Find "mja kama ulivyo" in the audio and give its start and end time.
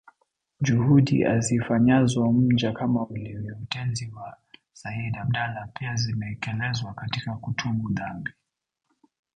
2.31-3.55